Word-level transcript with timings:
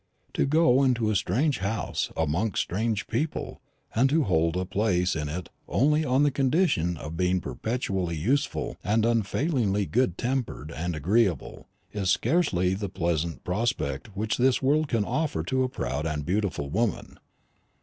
To 0.33 0.47
go 0.47 0.81
into 0.81 1.11
a 1.11 1.15
strange 1.15 1.59
house 1.59 2.11
amongst 2.17 2.63
strange 2.63 3.05
people, 3.05 3.61
and 3.93 4.09
to 4.09 4.23
hold 4.23 4.57
a 4.57 4.65
place 4.65 5.15
in 5.15 5.29
it 5.29 5.49
only 5.67 6.03
on 6.03 6.23
the 6.23 6.31
condition 6.31 6.97
of 6.97 7.15
being 7.15 7.39
perpetually 7.39 8.17
useful 8.17 8.77
and 8.83 9.05
unfailingly 9.05 9.85
good 9.85 10.17
tempered 10.17 10.71
and 10.71 10.95
agreeable, 10.95 11.67
is 11.93 12.09
scarcely 12.09 12.73
the 12.73 12.89
pleasantest 12.89 13.43
prospect 13.43 14.17
which 14.17 14.37
this 14.39 14.59
world 14.59 14.87
can 14.87 15.05
offer 15.05 15.43
to 15.43 15.61
a 15.61 15.69
proud 15.69 16.07
and 16.07 16.25
beautiful 16.25 16.71
woman. 16.71 17.19